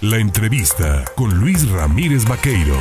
[0.00, 2.76] La entrevista con Luis Ramírez Vaqueiro.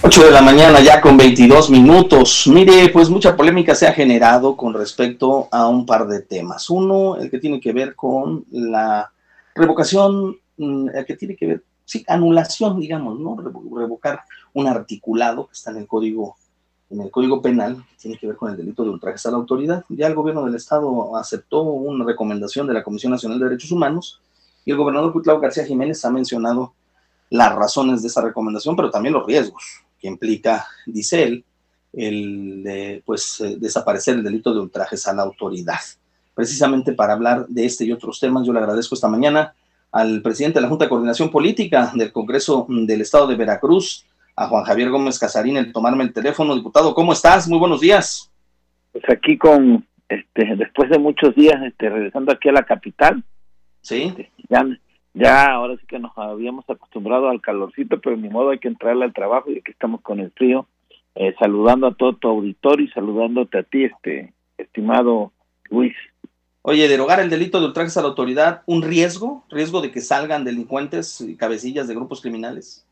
[0.00, 2.46] 8 de la mañana ya con 22 minutos.
[2.46, 6.70] Mire, pues mucha polémica se ha generado con respecto a un par de temas.
[6.70, 9.12] Uno, el que tiene que ver con la
[9.54, 13.36] revocación, mm, el que tiene que ver, sí, anulación, digamos, ¿no?
[13.36, 14.22] Revocar
[14.54, 16.36] un articulado que está en el código
[16.88, 19.84] en el Código Penal, tiene que ver con el delito de ultrajes a la autoridad.
[19.90, 24.20] Ya el gobierno del Estado aceptó una recomendación de la Comisión Nacional de Derechos Humanos
[24.64, 26.74] y el gobernador Cuitlao García Jiménez ha mencionado
[27.30, 31.44] las razones de esa recomendación, pero también los riesgos que implica, dice él,
[31.92, 35.80] el de, pues, eh, desaparecer el delito de ultrajes a la autoridad.
[36.34, 39.54] Precisamente para hablar de este y otros temas, yo le agradezco esta mañana
[39.92, 44.46] al presidente de la Junta de Coordinación Política del Congreso del Estado de Veracruz, a
[44.46, 46.54] Juan Javier Gómez Casarín, el tomarme el teléfono.
[46.54, 47.46] Diputado, ¿cómo estás?
[47.48, 48.30] Muy buenos días.
[48.92, 53.22] Pues aquí con, este, después de muchos días, este, regresando aquí a la capital.
[53.82, 54.12] Sí.
[54.48, 54.66] Ya,
[55.14, 59.04] ya ahora sí que nos habíamos acostumbrado al calorcito, pero ni modo hay que entrarle
[59.04, 60.66] al trabajo y aquí estamos con el frío,
[61.14, 65.32] eh, saludando a todo tu auditorio y saludándote a ti, este, estimado
[65.70, 65.94] Luis.
[66.62, 69.44] Oye, derogar el delito de ultrajes a la autoridad, ¿un riesgo?
[69.48, 72.86] ¿Riesgo de que salgan delincuentes y cabecillas de grupos criminales?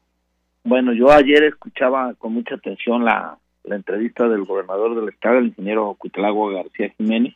[0.65, 5.95] Bueno, yo ayer escuchaba con mucha atención la, entrevista del gobernador del estado, el ingeniero
[5.99, 7.35] Cuitlago García Jiménez,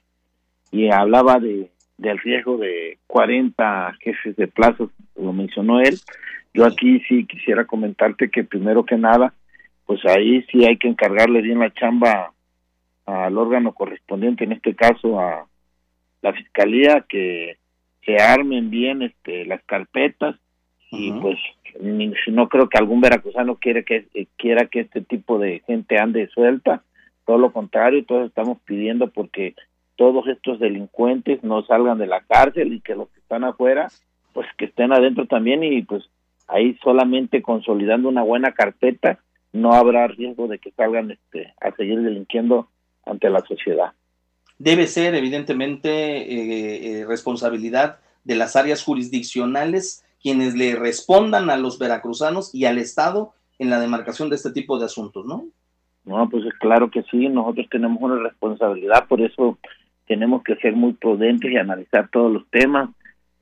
[0.71, 1.71] y hablaba de
[2.03, 5.99] del riesgo de 40 jefes de plazos, lo mencionó él.
[6.53, 9.33] Yo aquí sí quisiera comentarte que primero que nada,
[9.87, 12.33] pues ahí sí hay que encargarle bien la chamba
[13.07, 15.47] al órgano correspondiente, en este caso a
[16.21, 17.57] la fiscalía, que
[18.05, 20.37] se armen bien este las carpetas
[20.91, 21.39] y pues
[22.27, 26.29] no creo que algún veracruzano quiere que eh, quiera que este tipo de gente ande
[26.29, 26.83] suelta
[27.25, 29.55] todo lo contrario todos estamos pidiendo porque
[29.97, 33.89] todos estos delincuentes no salgan de la cárcel y que los que están afuera
[34.33, 36.05] pues que estén adentro también y pues
[36.49, 39.19] ahí solamente consolidando una buena carpeta
[39.53, 42.69] no habrá riesgo de que salgan este a seguir delinquiendo
[43.05, 43.93] ante la sociedad
[44.59, 51.79] debe ser evidentemente eh, eh, responsabilidad de las áreas jurisdiccionales quienes le respondan a los
[51.79, 55.47] veracruzanos y al Estado en la demarcación de este tipo de asuntos, ¿no?
[56.05, 59.59] No, pues es claro que sí, nosotros tenemos una responsabilidad, por eso
[60.07, 62.91] tenemos que ser muy prudentes y analizar todos los temas.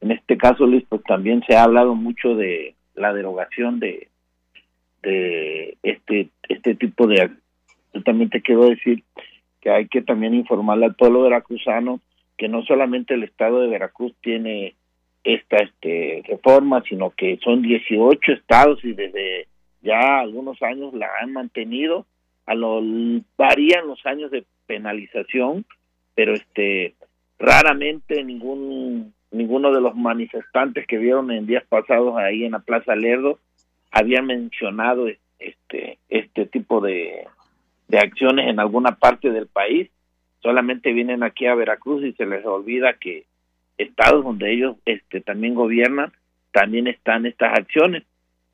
[0.00, 4.08] En este caso, Luis, pues también se ha hablado mucho de la derogación de,
[5.02, 7.30] de este, este tipo de...
[7.92, 9.02] Yo también te quiero decir
[9.60, 12.00] que hay que también informarle al pueblo veracruzano
[12.40, 14.74] que no solamente el estado de Veracruz tiene
[15.24, 19.46] esta este, reforma, sino que son 18 estados y desde
[19.82, 22.06] ya algunos años la han mantenido.
[22.46, 22.80] A lo
[23.36, 25.66] varían los años de penalización,
[26.20, 26.96] pero este
[27.38, 32.94] raramente ningún ninguno de los manifestantes que vieron en días pasados ahí en la Plaza
[32.94, 33.38] Lerdo
[33.90, 35.08] había mencionado
[35.38, 37.26] este este tipo de,
[37.88, 39.88] de acciones en alguna parte del país.
[40.42, 43.24] Solamente vienen aquí a Veracruz y se les olvida que
[43.78, 46.12] estados donde ellos este, también gobiernan,
[46.52, 48.02] también están estas acciones.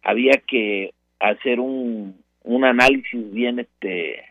[0.04, 4.22] Había que hacer un, un análisis bien este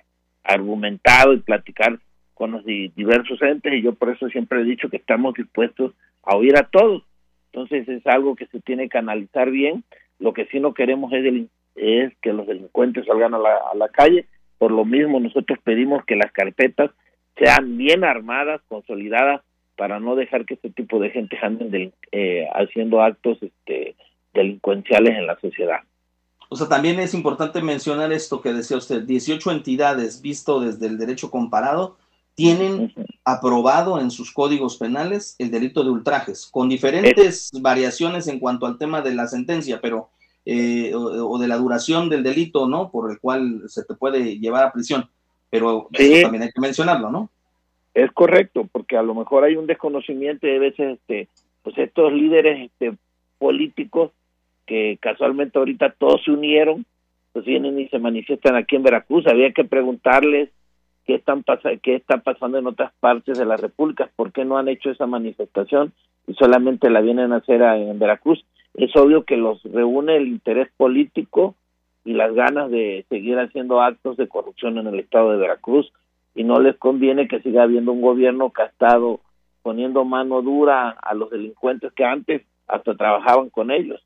[0.41, 1.99] argumentado y platicar
[2.35, 6.35] con los diversos entes y yo por eso siempre he dicho que estamos dispuestos a
[6.35, 7.03] oír a todos.
[7.51, 9.83] Entonces es algo que se tiene que analizar bien.
[10.19, 13.87] Lo que sí no queremos es, es que los delincuentes salgan a la, a la
[13.89, 14.27] calle.
[14.57, 16.91] Por lo mismo nosotros pedimos que las carpetas
[17.37, 19.41] sean bien armadas, consolidadas
[19.77, 23.95] para no dejar que este tipo de gente anden eh, haciendo actos este,
[24.33, 25.79] delincuenciales en la sociedad.
[26.49, 30.97] O sea, también es importante mencionar esto que decía usted, 18 entidades visto desde el
[30.97, 31.97] derecho comparado
[32.35, 38.65] tienen aprobado en sus códigos penales el delito de ultrajes, con diferentes variaciones en cuanto
[38.65, 40.09] al tema de la sentencia, pero
[40.45, 42.91] eh, o, de la duración del delito, ¿no?
[42.91, 45.09] Por el cual se te puede llevar a prisión,
[45.49, 47.29] pero eso también hay que mencionarlo, ¿no?
[47.93, 51.29] Es correcto, porque a lo mejor hay un desconocimiento y de veces este,
[51.63, 52.97] pues estos líderes este,
[53.39, 54.11] políticos
[54.65, 56.85] que casualmente ahorita todos se unieron,
[57.31, 59.25] pues vienen y se manifiestan aquí en Veracruz.
[59.27, 60.49] Había que preguntarles
[61.05, 61.43] qué están
[61.83, 65.05] qué está pasando en otras partes de la República, por qué no han hecho esa
[65.05, 65.93] manifestación
[66.27, 68.43] y solamente la vienen a hacer en Veracruz.
[68.73, 71.55] Es obvio que los reúne el interés político
[72.03, 75.91] y las ganas de seguir haciendo actos de corrupción en el estado de Veracruz
[76.33, 79.21] y no les conviene que siga habiendo un gobierno que ha estado
[79.61, 84.03] poniendo mano dura a los delincuentes que antes hasta trabajaban con ellos.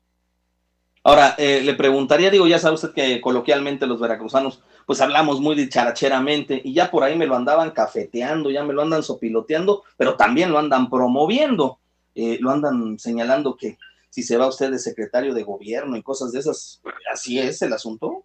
[1.02, 5.56] Ahora, eh, le preguntaría, digo, ya sabe usted que coloquialmente los veracruzanos, pues hablamos muy
[5.56, 10.16] dicharacheramente y ya por ahí me lo andaban cafeteando, ya me lo andan sopiloteando, pero
[10.16, 11.78] también lo andan promoviendo,
[12.14, 13.78] eh, lo andan señalando que
[14.10, 16.82] si se va usted de secretario de gobierno y cosas de esas.
[17.10, 18.24] ¿Así es el asunto?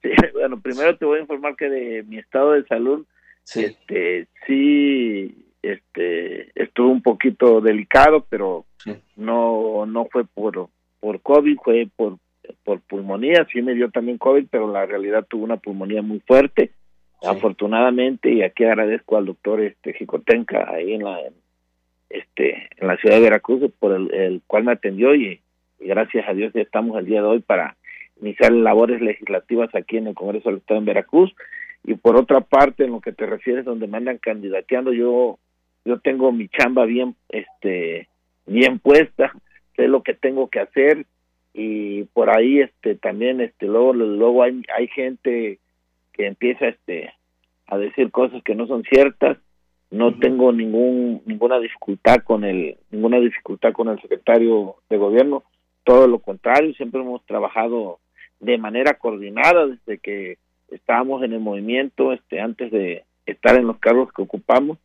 [0.00, 3.04] Sí, bueno, primero te voy a informar que de mi estado de salud,
[3.44, 3.64] sí.
[3.64, 8.64] este, sí, este, estuvo un poquito delicado, pero
[9.16, 10.68] no, no fue por,
[11.02, 12.18] por COVID, fue por,
[12.62, 16.70] por pulmonía, sí me dio también COVID, pero la realidad tuvo una pulmonía muy fuerte,
[17.24, 21.18] afortunadamente, y aquí agradezco al doctor este Jicotenca ahí en la,
[22.08, 25.40] este, en la ciudad de Veracruz, por el, cual me atendió y,
[25.80, 27.76] gracias a Dios ya estamos el día de hoy para
[28.20, 31.34] iniciar labores legislativas aquí en el Congreso del Estado en Veracruz.
[31.82, 35.40] Y por otra parte, en lo que te refieres, donde me andan candidateando, yo
[35.84, 38.08] yo tengo mi chamba bien este
[38.46, 39.32] bien puesta,
[39.82, 41.06] sé lo que tengo que hacer
[41.52, 45.58] y por ahí este también este luego luego hay hay gente
[46.12, 47.12] que empieza este
[47.66, 49.38] a decir cosas que no son ciertas.
[49.90, 55.42] No tengo ningún ninguna dificultad con el ninguna dificultad con el secretario de gobierno.
[55.84, 57.98] Todo lo contrario siempre hemos trabajado
[58.40, 60.38] de manera coordinada desde que
[60.68, 64.78] estábamos en el movimiento este antes de estar en los cargos que ocupamos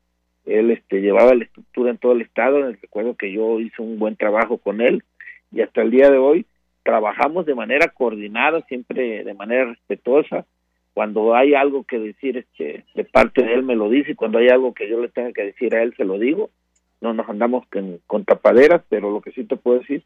[0.47, 4.15] él este llevaba la estructura en todo el estado recuerdo que yo hice un buen
[4.15, 5.03] trabajo con él
[5.51, 6.45] y hasta el día de hoy
[6.87, 10.45] trabajamos de manera coordinada siempre de manera respetuosa.
[10.93, 14.39] Cuando hay algo que decir este, de parte de él me lo dice y cuando
[14.39, 16.49] hay algo que yo le tenga que decir a él se lo digo.
[17.01, 17.65] No nos andamos
[18.07, 20.03] con, tapaderas pero lo que sí te puedo decir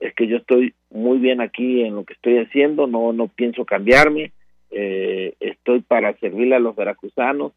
[0.00, 3.64] es que yo estoy muy bien aquí en lo que estoy haciendo no no pienso
[3.64, 4.32] cambiarme
[4.70, 7.52] eh, estoy para servirle a los veracruzanos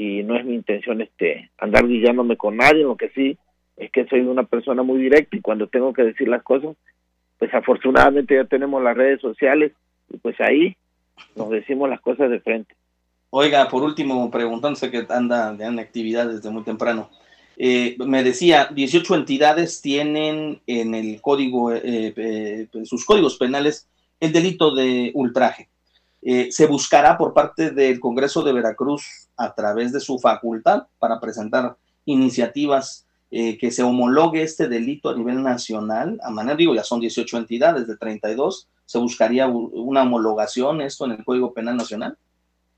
[0.00, 3.36] y no es mi intención este andar guiándome con nadie lo que sí
[3.76, 6.76] es que soy una persona muy directa y cuando tengo que decir las cosas
[7.38, 9.72] pues afortunadamente ya tenemos las redes sociales
[10.10, 10.76] y pues ahí
[11.34, 12.74] nos decimos las cosas de frente.
[13.30, 17.10] Oiga, por último, preguntándose que anda en actividad desde muy temprano.
[17.56, 23.88] Eh, me decía, 18 entidades tienen en el código, eh, eh, sus códigos penales,
[24.18, 25.69] el delito de ultraje.
[26.22, 31.76] Se buscará por parte del Congreso de Veracruz, a través de su facultad, para presentar
[32.04, 36.20] iniciativas que se homologue este delito a nivel nacional.
[36.22, 41.12] A manera, digo, ya son 18 entidades de 32 se buscaría una homologación esto en
[41.12, 42.16] el Código Penal Nacional?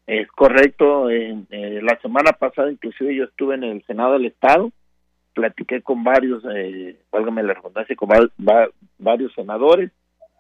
[0.07, 1.09] Es correcto.
[1.09, 4.71] Eh, la semana pasada, inclusive, yo estuve en el Senado del Estado,
[5.33, 8.11] platiqué con varios, eh, válgame la redundancia, con
[8.99, 9.91] varios senadores,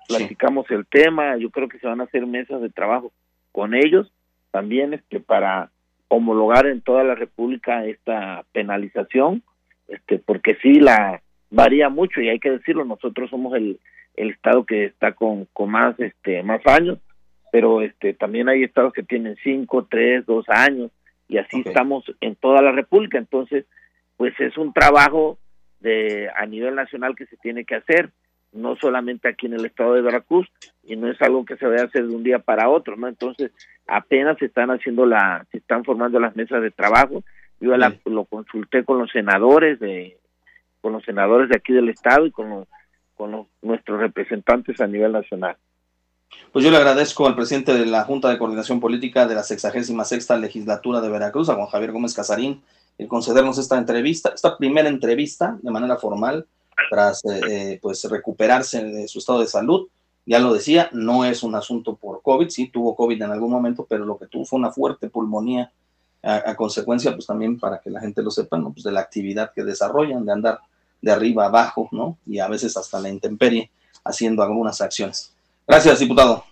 [0.08, 1.36] platicamos el tema.
[1.36, 3.12] Yo creo que se van a hacer mesas de trabajo
[3.52, 4.12] con ellos
[4.50, 5.70] también este para
[6.08, 9.42] homologar en toda la República esta penalización,
[9.88, 13.80] este porque sí la varía mucho y hay que decirlo, nosotros somos el
[14.14, 16.98] el estado que está con, con más este más años
[17.50, 20.90] pero este también hay estados que tienen cinco tres dos años
[21.28, 23.18] y así estamos en toda la república.
[23.18, 23.64] Entonces
[24.16, 25.38] pues es un trabajo
[25.80, 28.10] de a nivel nacional que se tiene que hacer
[28.52, 30.46] no solamente aquí en el estado de Veracruz
[30.82, 33.08] y no es algo que se vaya a hacer de un día para otro no
[33.08, 33.50] entonces
[33.86, 37.24] apenas se están haciendo la se están formando las mesas de trabajo.
[37.60, 37.72] Yo
[38.06, 40.18] lo consulté con los senadores de
[40.80, 42.68] con los senadores de aquí del estado y con los
[43.14, 45.56] con nuestros representantes a nivel nacional.
[46.50, 50.30] Pues yo le agradezco al presidente de la Junta de Coordinación Política de la 66
[50.40, 52.62] Legislatura de Veracruz, a Juan Javier Gómez Casarín,
[52.98, 56.46] el concedernos esta entrevista, esta primera entrevista de manera formal,
[56.90, 59.88] tras eh, eh, pues recuperarse de su estado de salud.
[60.24, 63.86] Ya lo decía, no es un asunto por COVID, sí tuvo COVID en algún momento,
[63.88, 65.72] pero lo que tuvo fue una fuerte pulmonía
[66.22, 68.72] a, consecuencia, pues también para que la gente lo sepa, ¿no?
[68.72, 70.60] pues de la actividad que desarrollan, de andar
[71.00, 72.16] de arriba abajo, ¿no?
[72.24, 73.70] Y a veces hasta la intemperie,
[74.04, 75.34] haciendo algunas acciones.
[75.66, 76.44] Gracias, diputado.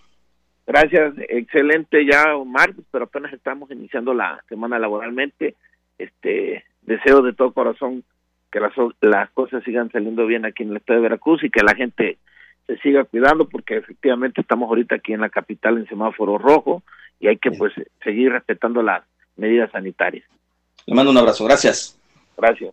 [0.67, 5.55] Gracias, excelente ya martes, pero apenas estamos iniciando la semana laboralmente.
[5.97, 8.03] Este deseo de todo corazón
[8.51, 11.63] que las, las cosas sigan saliendo bien aquí en el estado de Veracruz y que
[11.63, 12.17] la gente
[12.67, 16.83] se siga cuidando porque efectivamente estamos ahorita aquí en la capital en semáforo rojo
[17.19, 19.03] y hay que pues seguir respetando las
[19.37, 20.25] medidas sanitarias.
[20.85, 21.97] Le mando un abrazo, gracias.
[22.37, 22.69] Gracias.